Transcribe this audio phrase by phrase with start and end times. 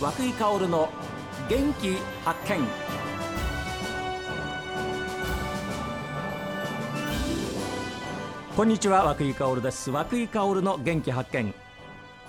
[0.00, 0.88] 和久井薫の
[1.50, 2.66] 元気発見。
[8.56, 9.90] こんにちは和久井薫です。
[9.90, 11.52] 和久井薫の元気発見。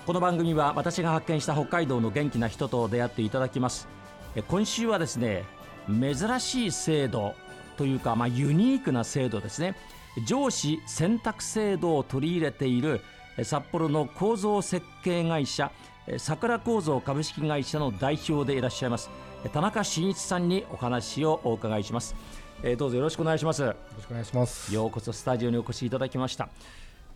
[0.04, 3.88] この番組は私が発見した北海道の元気な人と出会っていただきます。
[4.48, 5.44] 今週はですね
[5.88, 7.34] 珍しい制度
[7.78, 9.76] というか、まあ、ユニークな制度ですね。
[10.26, 13.00] 上司選択制度を取り入れている
[13.44, 15.72] 札幌の構造設計会社
[16.18, 19.10] 桜構造株式会社の代表でいらっしゃいます
[19.52, 22.14] 田中真一さんにお話をお伺いします、
[22.62, 23.62] えー、どうぞよろしくお願いします。
[23.62, 24.72] よろしくお願いします。
[24.74, 26.48] ようこそスタジオにお越しいただきました、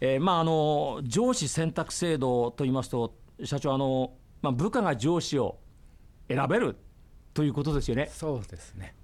[0.00, 5.58] えー、まああの上司選択制度と言いますと社長あの、まあ、部下が上司を
[6.28, 6.76] 選べる
[7.34, 8.08] ということですよね。
[8.12, 8.94] そうですね。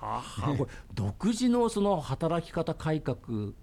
[0.00, 3.16] はあ、これ独自のその働き方改革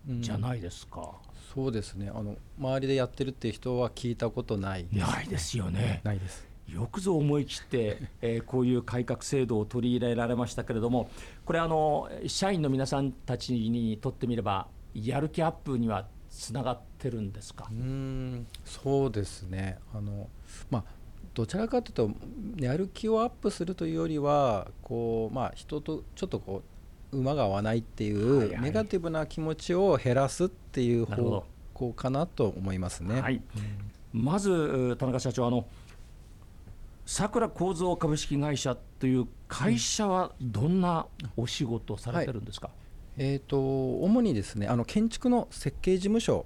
[0.08, 2.10] じゃないですか、うんそうですね。
[2.14, 6.02] あの周りでやってるっていう人は聞いたことないです、ね、ないですよね。
[6.04, 6.48] ないです。
[6.70, 11.10] よくぞ思い切って、えー、こういう改革制度を取り入れられましたけれども
[11.44, 17.68] これあの社員の皆さんたちにとってみればやる気アップにはつながってるんですか？
[17.70, 19.80] うんそうですね。
[19.94, 20.30] あの、
[20.70, 20.84] まあ、
[21.34, 22.12] どちらかというと
[22.64, 26.71] やる気をアップするというよりはこう、まあ、人とちょっとこう
[27.12, 33.22] 馬が合わないっていうネガティブな気持ちを減らすっていう方向かなと思いますね。
[33.22, 33.42] はい、
[34.14, 35.66] まず田中社長あの
[37.06, 42.76] さくら構造株式会社という会社はどんなお仕事をされてるんですか、はい、
[43.18, 43.58] えーと、
[44.02, 46.46] 主にですねあの建築の設計事務所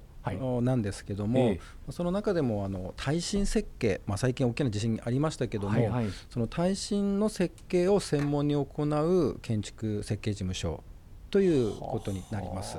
[0.61, 1.57] なんですけども、
[1.89, 10.83] その中でもあの耐震設計、まあ、最近大きな地震ありましたけども、はいはい、その耐震の設計を専門に行う建築設計事務所
[11.29, 12.77] ということになります。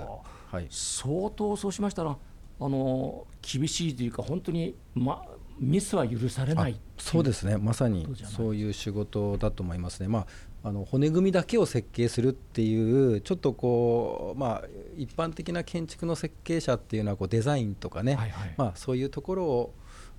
[0.50, 2.16] はい、相当そうしましたら
[2.58, 5.22] あの厳しいというか本当に、ま、
[5.58, 7.56] ミスは許されないそうですね。
[7.56, 10.08] まさにそういう仕事だと思いますね。
[10.08, 10.26] まあ
[10.64, 19.74] あの骨組みだけを設計するっていうちょっとこうまあ一般的な建築の設計者っていうのはこうデザインとかね、はいはい、まあ、そういうところを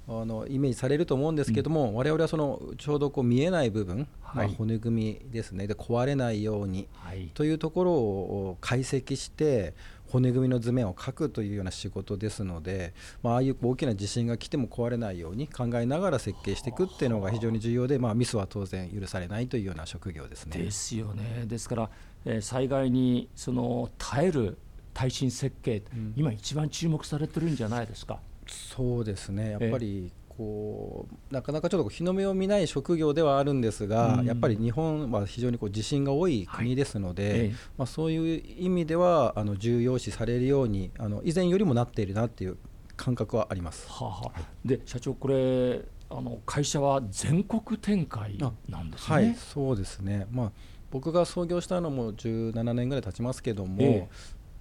[0.07, 5.67] あのイメージされると思うんですけども、うん、我々はそのちょうどこう見えない部分、はい、まあ、骨組みですね。
[5.67, 9.73] で壊れないように、はい、というところを解析して
[10.12, 20.57] 骨組みの図面を描くというような仕事ですので、まあ、ああいう大きな地震が来ても壊れないように考えながら設計していくっていうのが非常に重要で、まあ、ミスは当然許されないというような職業ですね。
[20.57, 21.45] ですよね。
[21.45, 21.90] ですから、
[22.25, 24.57] えー、災害にその耐える
[24.94, 28.19] 耐震設計、うん、今一番注目されてるんじゃないですか。
[28.47, 42.58] そうですねやっぱりこうなかなかちょっと日の目を見ない職業ではあるんですが、うん、やっぱり日本は非常にこう地震が多い国ですので、はい、まあ、そういう意味ではあの重要視されるようにあの以前よりもなっているなっていう
[42.96, 43.88] 感覚はあります。
[43.90, 49.16] はあはあ、で社長これあの会社は全国展開なんですね。
[49.16, 50.28] はい、そうですね。
[50.31, 50.52] まあ
[50.92, 54.08] 僕が創業したのも17年ぐらい経ちますけども、え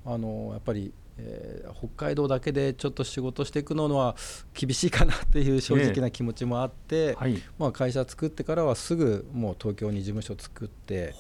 [0.05, 4.16] ー、あのやっぱりえー、北海道だけでちょっと仕事していくのは
[4.54, 11.15] 厳しいかなっていう正直な気持ちもあって、えーはい、まあ、会社作ってからはすぐもう東京に事務所作って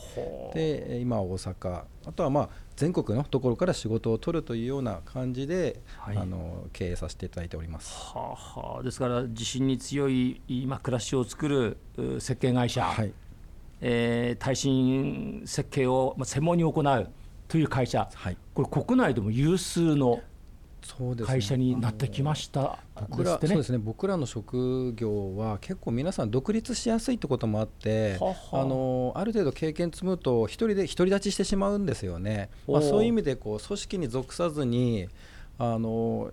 [0.54, 1.84] で今は大阪。
[2.06, 11.78] あとはまあ全国のところから仕事を取るというような感じで、はい、あの経営させていただいております、はあはあ、ですから地震に強い今暮らしを作る
[12.20, 13.12] 設計会社、はい。
[13.80, 17.10] えー、耐震設計を専門に行う
[17.48, 20.22] という会社、はい、これ国内でも有数の
[21.26, 22.68] 会社になってきました、ね、
[23.10, 23.76] 僕らそうですね。
[23.76, 28.18] 僕らの職業は結構皆さん独立しやすいってこともあって
[28.52, 35.08] あのある程度経験積むと一人で独り立ちしてしまうんですよね、まあ、そういう意味でこう組織に属さずに
[35.58, 36.32] あの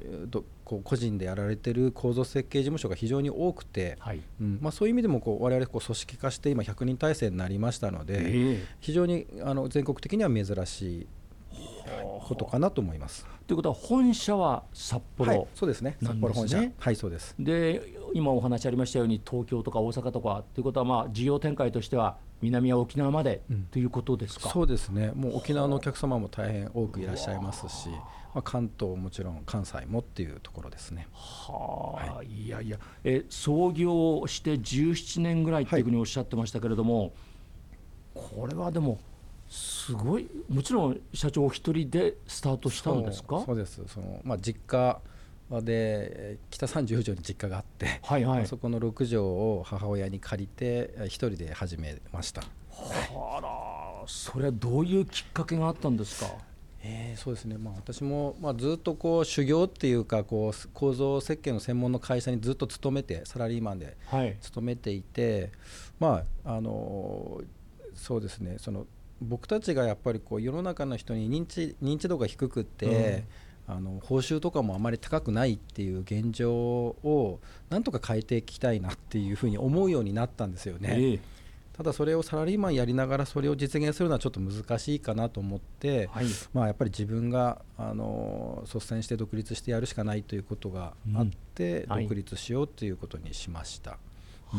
[0.63, 4.21] こう個人でやられてる構造設計事務所が非常に多くて、はい。
[4.39, 4.59] うん。
[4.61, 11.07] まあ、そういう意味でもこう我々こう組織化して今100人体制になりましたので、えー、非常にあの全国的には珍しい
[12.21, 12.99] ことかなと思い。
[13.03, 13.27] ます。
[13.47, 15.97] ということは本社は札幌、はい、そうですね。
[16.01, 16.63] 札幌本社。
[16.77, 17.35] はいそうです。
[17.37, 23.41] で今お話ありましたように東京とか大阪とかということはまあ事業展開としては南は沖縄まで
[23.71, 25.11] ということですか、うん、そうですね。
[25.13, 27.99] もう沖縄のお客様も大変多くいらっしゃいますし、ま
[28.35, 31.07] あ、関東もちろん関西もっていうところですね。
[31.11, 32.79] はあ、はい、いやいや。
[33.03, 37.11] え創業して17年ぐらいっていうふうにおっしゃってましたけれども、はい、
[38.13, 38.99] これはでも
[39.55, 40.27] すごい。
[40.49, 43.43] もちろん社長お一人でスタートしたんですか？
[43.45, 43.79] そうです。
[43.87, 44.99] その、まあ、実家
[45.61, 52.41] で北三十条に実家があって、はいはい、そこの6畳を母親に借りて一人で始めました。
[52.41, 53.39] は
[54.01, 56.31] らそれはどういうきっかけがあったんですか？
[56.81, 63.95] えー、そうですね、まあ、私も、まあ、ずっとこう修行っていうかこう構造設計の専門の会社にずっと勤めてサラリーマンで
[64.41, 65.51] 勤めていて、はい、
[65.99, 67.39] まああの
[67.93, 68.55] そうですね。
[68.57, 68.87] その
[69.23, 73.25] 僕たちがやっぱりこう世の中の人に認知認知度が低くって、
[73.67, 77.39] うん、あの報酬とかもあまり高くないっていう現状を
[77.69, 80.89] なんとか変えていきたいなっていうふうに思うようになったんですよね。
[80.91, 81.19] えー
[81.73, 93.91] ただそれをサラリーマンやりながらそれを実現するのはちょっと難しいかなと思って、はい、まあ、やっぱり自分があの率先して独立してやるしかないということがあって、うん、独立しようということにしました。
[93.91, 93.99] はい
[94.53, 94.57] う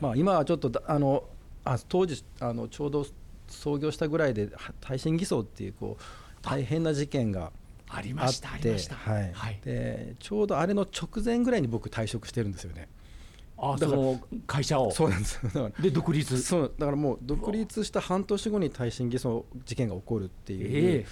[0.00, 1.22] ん、まあ、今はちょっとあの
[1.64, 3.06] あ当時あのちょうど
[3.48, 4.50] 創業したぐらいで
[4.80, 6.02] 耐震偽装っていうこう
[6.42, 7.52] 大変な事件が
[7.90, 8.48] ありました
[9.34, 12.88] はい、でちょうどあれの直前ぐらいに僕退職してるんですよね。
[13.60, 14.02] あだから
[14.46, 14.90] 会社を。
[14.92, 15.40] そうなんです。
[15.80, 16.40] で独立。
[16.40, 21.06] そうだからもう独立した半年後に耐震偽装事件が起こるっていう、えー、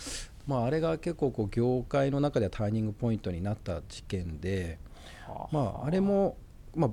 [0.46, 4.78] まあ、あれが結構こう業界の中ではターニングポイントになった事件で、
[5.26, 6.36] はあ、まあ、あれも、
[6.74, 6.90] まあ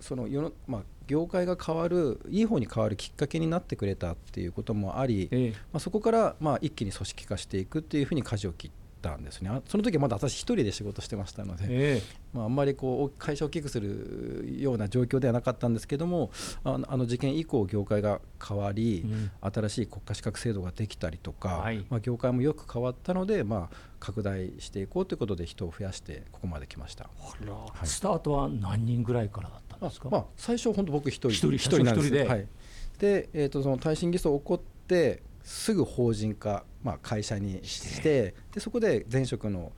[0.00, 8.70] その世のまあ、業界が変わるいい方に変わるきっかけになってくれたっていうこともあり、えー、まあ、そこからまあ一気に組織化していくっていうふうに舵を切っ
[9.02, 9.50] たんですね。
[9.68, 16.30] その時はまだ私一人で仕事してましたので、えー、まあ、あんまりこう会社を大きくするような状況ではなかったんですけども
[16.64, 32.10] あの事件以降業界が変わり、うん、新しい国家資格制度ができたりとか、はい、まあ、業界もよく変わったので、まあ、拡大していこうということで人を増やしてここまで来ました、はい、スタートは何人ぐらいからだったんですか、まあ、最初本当僕一人一人なんです。
[32.10, 32.46] で,、はい。
[32.98, 39.72] でえーと、とその耐震偽装起こってすぐ法人化、まあ、会社にしてでそこで前職の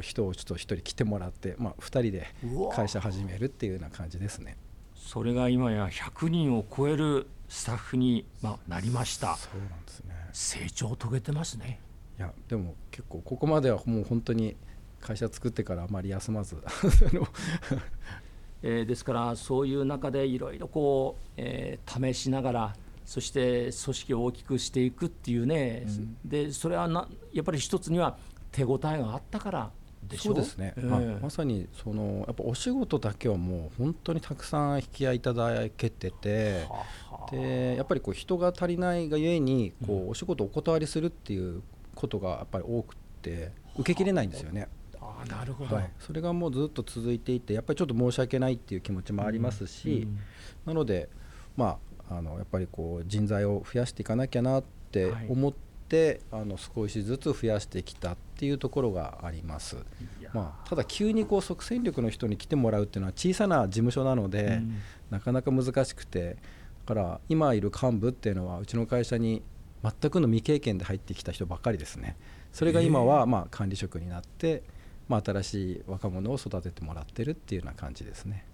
[0.00, 2.26] 人をちょっと1人来てもらって、まあ、2人で
[2.74, 4.56] 会社始めるっていうような感じですね。
[4.94, 9.36] それが今や100人を超えるスタッフに、まあ、なりました。
[9.36, 10.14] そうなんですね。
[10.32, 11.80] 成長を遂げてますね。
[12.18, 14.56] いやでも結構ここまではもう本当に
[15.00, 16.56] 会社作ってからあまり休まず
[18.62, 28.18] えー、ですからそういう中でいろいろこう、えー、試しながらそして組織を大きくしていくっていうね、うん、でそれはなやっぱり一つには
[28.52, 29.70] 手応えがあったから
[30.16, 36.84] そうですね、えー、まさにそのやっぱお仕事だけはもう本当にたくさん引き合いいただけてて、は
[37.28, 41.62] あ、でやっぱりこう人が足りないがゆえにこうお仕事をお断りするっていう
[41.94, 44.68] ことがやっぱり多くて受けきれないんですよね。
[45.00, 50.02] はあ、なるほど、はい、それがもうずっと続いていてやっぱりちょっと申し訳ないっていう気持ちもありますし、うん。
[50.02, 50.18] うん、
[50.66, 51.08] なので
[51.56, 51.78] ま
[52.10, 55.52] ああのやっぱりこう人材を増やしていかなきゃなって思っ
[55.88, 59.76] て、はい、あの少しずつ増やしてきたっていうところがあります。
[60.32, 64.74] まあ、ただ急にこう即戦力の人に来てもらうっていうのは小さな事務所なので、うん、
[65.10, 66.36] なかなか難しくて
[66.86, 69.42] だから今いる幹部っていうのはうちの会社に
[69.82, 72.16] 全くの未経験で入ってきた人ばっかりですね。
[72.52, 74.62] それが今はまあ管理職になって、
[75.08, 78.44] まあ、新しい若者を育ててもらってるっていうような感じですね。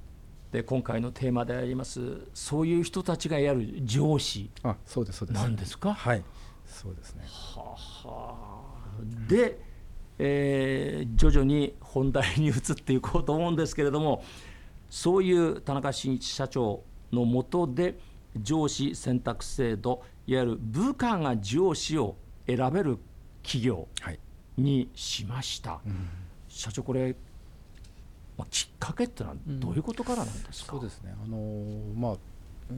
[0.53, 2.01] で今回のテーマであります
[2.33, 4.51] そういう人たちがやる上司。
[4.63, 5.37] あそうですそうです。
[5.37, 5.93] なんですか？
[5.93, 6.23] はい。
[6.65, 7.25] そうですね。
[7.27, 7.77] は
[8.09, 8.35] は
[9.29, 9.59] で、
[10.19, 14.23] えー、徐々に本題に移っていこうと思うんですけれども
[14.89, 17.99] そういう田中伸一社長のもとで
[18.41, 22.17] 上司選択制度いわゆる部下が上司を
[22.47, 22.99] 選べる
[23.43, 23.89] 企業
[24.57, 26.09] にしました、はいうん、
[26.55, 27.15] 社長これ
[28.37, 31.15] まあ、きっかけってのはどういうことからなんですか、うん、そうですね。
[31.25, 32.17] あのまあ
[32.71, 32.75] え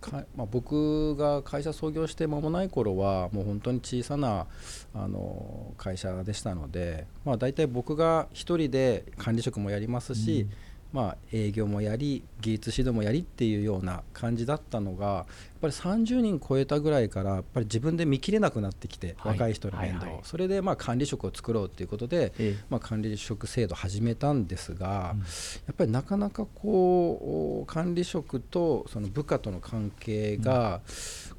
[0.00, 4.46] ーかまあ、僕が会社創業して間もない頃はもう本当に小さな
[4.92, 15.26] あの会社でしたので、まあ、大体僕が1人で管理職もやりますし、うんまあ、営業もやり技術指導もやりっていうような感じだったのがやっ
[15.60, 25.24] ぱり30人超えたぐらいからやっぱり自分で見切れなくなってきて、はい、若い人の面倒、はいはい、それでまあ管理職を作ろうということで、ええ、まあ、管理職制度を始めたんですが、うん、や
[25.72, 30.80] っぱりなかなかこう管理職とその部下との関係が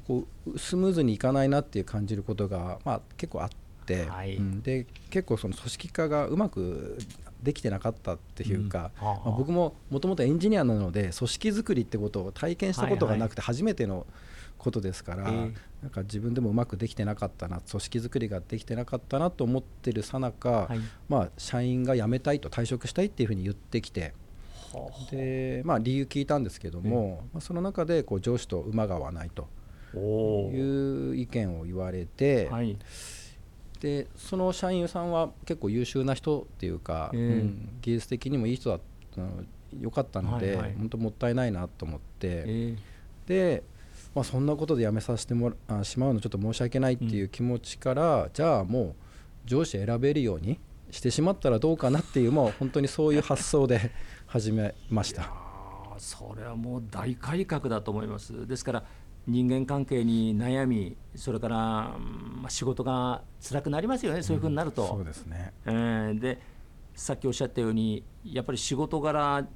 [0.06, 3.61] こうスムーズにいかないなっていう感じることが、まあ、結構あって、
[4.06, 6.98] はい、うん、で結構その組織化がうまく
[7.42, 14.06] できてなかったっていうか、うん、まあ、僕ももともとエンジニアなので組織づくりってことを体験したことがなくて初めての
[14.58, 20.68] ことですから、はいはい、なんか自分でもうまくできてなかったな組織づくりができてなかったなと思ってるさなか、
[21.36, 24.14] 社員が辞めたいと退職したいっていうふうに言ってきて。
[25.10, 29.46] でまあ、理由聞いたんですけども、まあ、その中でこう上司と馬が合わないと
[29.98, 32.78] いう意見を言われて、はい、
[33.82, 38.80] でその社員さんは結構優秀な人っていうか、えー、うん、技術的にもいい人だっ
[39.12, 39.20] た
[39.80, 43.64] よかったので、はいはい、本当もったいないなと思って、えー、で
[44.14, 48.94] まあ、そんなことで辞めさせてもらしまうのちょっと申し訳ないっていう気持ちから、うん、じゃあもう
[49.46, 50.60] 上司選べるように
[50.90, 53.90] してしまったらどうかなっていうもう本当にそういう発想で
[54.28, 55.32] 始めました。
[55.98, 58.46] それはもう大改革だと思います。
[58.46, 58.84] ですから
[59.26, 64.86] 人間関係に悩みそれから、まあ、仕事が辛くなりますよね、そういうふうになると。
[64.86, 66.40] そうですね、えー、で
[66.94, 69.46] さっきおっしゃったようにやっぱり仕事柄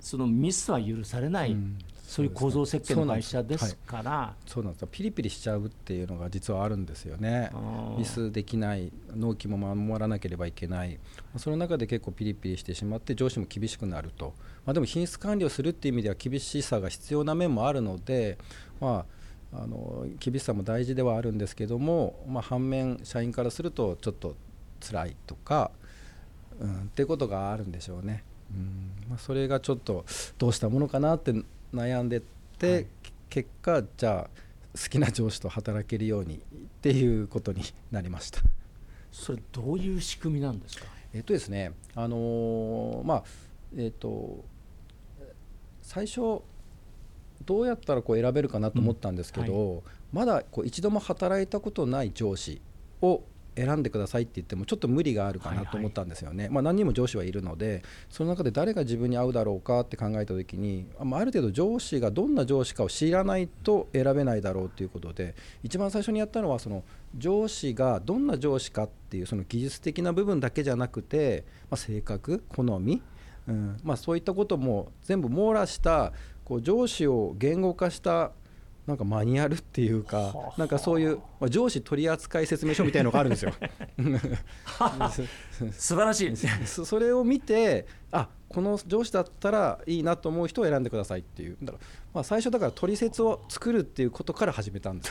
[0.00, 4.34] そのミスは許されない、うん、そういう構造設計の会社ですから。
[4.46, 7.50] そうなんです、はい、ピリピリしちゃうっていうのが実はあるんですよね。
[7.98, 10.98] ミスできない納期も守らなければいけない。
[11.36, 14.34] その中で結構ピリピリしてしまって上司も厳しくなると、
[14.64, 18.38] まあ、でも品質管理をするっていう意味では厳しさが必要な面もあるので
[18.80, 19.04] ま
[19.52, 24.36] ああの厳しさも大事ではあるんですけども、まあ、反面社員からするとちょっと
[24.80, 25.70] 辛いとか、
[26.60, 28.24] うん、っていうことがあるんでしょうね。
[28.52, 28.92] うん。
[29.08, 30.04] まあ、それがちょっと
[30.38, 31.32] どうしたものかなって
[31.74, 32.22] 悩んでっ
[32.58, 32.86] て、はい、
[33.28, 36.40] 結果じゃあ好きな上司と働けるようにっ
[36.82, 38.40] ていうことになりました。
[39.10, 40.84] それどういう仕組みなんですか？
[41.14, 43.24] えっとですね、あのー、まあ
[43.76, 44.44] えっと
[45.80, 46.42] 最初
[47.44, 49.82] どうやったらこう選べるかなと思ったんですけど、うんはい、
[50.12, 52.60] まだこう一度も働いたことない上司
[53.00, 53.22] を
[53.56, 66.84] 選んでくださいって言ってもちょっと無理があるかなと思ったんですよね、はいはい、まあ、何人も上司はいるのでその中で誰が自分に合うだろうかって考えた時にある程度上司がどんな上司かを知らないと選べないだろうということで一番最初にやったのはその
[67.16, 73.02] 上司がどんな上司かっていうその技術的な部分だけじゃなくて、まあ、性格好み、
[73.48, 76.12] うんまあ、そういったことも全部網羅した
[76.44, 78.32] こう上司を言語化した
[78.86, 83.52] なんかマニュアルっていうか、なんかそういう、まあ、上司取扱説明書みたいのがあるんですよ。
[85.72, 86.36] 素晴らしい。
[86.66, 91.56] そ れを見てあこの上司だったらいいなと思う人を選んでくださいっていう。
[91.62, 95.04] だから、まあ、最初だから取説を作るっていうことから始めたんで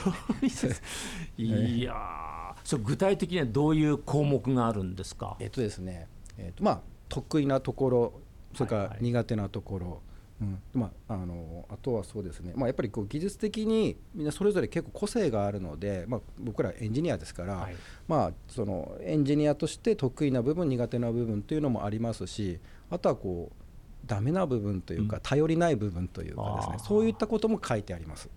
[0.50, 0.82] す
[1.38, 5.36] いやそれ具体的にはどういう項目があるんですか？
[5.40, 8.14] えっとですね、えっとまあ、得意なところ
[8.56, 10.00] それから苦手なところ、はいはい
[10.42, 10.60] うん。
[10.74, 17.76] まあ、あのあとはそうですね、まあ、やっぱりこう技術的にみんなそれぞれ結構個性があるので、まあ、僕らエンジニアですから、はい、
[18.08, 23.66] まあ、そのエンジニアとして得意な部分苦手な部分というのもありますしあとはこう
[24.06, 28.30] ダメな部分というか、頼りない部分というかですね、そういったことも書いてあります。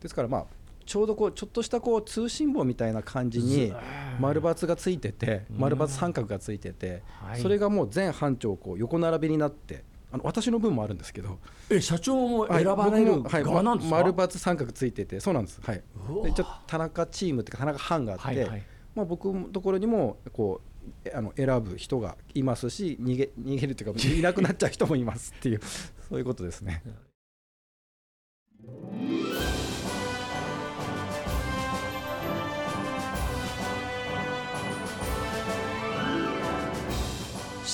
[0.00, 0.46] ですからまあ
[0.88, 3.74] ちょうどこうちょっとしたこう通信簿みたいな感じに
[4.18, 7.02] 丸×がついてて丸×三角がついてて
[7.42, 11.38] それがもう全班長こう横並びになってあの私の分もあるんですけど。
[11.70, 15.60] え社長も選ばれる側なんですか、はい、丸×三角ついててそうなんです。
[15.62, 15.82] はい。
[16.24, 18.62] でちょ田中チームっていうか田中班があって、はいはい、
[18.94, 20.60] まあ、僕のところにもこ
[21.04, 25.60] うあの選ぶ人がいますし逃げ逃げるというかいなくなっちゃう人もいますっていう
[26.08, 26.82] そういうことですね。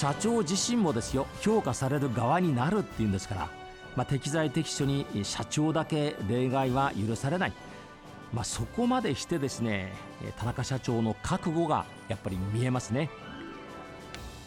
[0.05, 3.49] 社長自身もですよ評価される側になるっていうんですから、
[3.97, 7.55] まあ、適材適所に社長だけ例外は許されない、
[8.31, 9.95] まあ、そこまでしてですね
[10.37, 13.09] 田中社長の覚悟がやっぱり見えますね。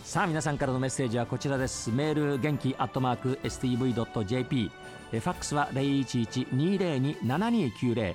[0.03, 1.89] さあ皆さんからのメッセージはこちらです。
[1.89, 4.71] メール元気アットマーク STV.jp
[5.09, 8.13] ファックスは011-202-7290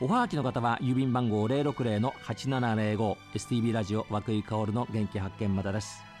[0.00, 6.13] おはがきの方は郵便番号060-8705 STV ラジオ和久井薫の元気発見までです。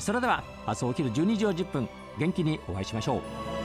[0.00, 1.88] それでは明日お昼12時40分
[2.18, 3.55] 元気にお会いしましょう。